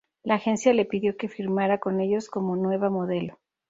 [0.23, 3.37] La agencia le pidió que firmara con ellos como nueva modelo.